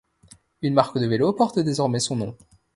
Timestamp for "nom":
2.15-2.35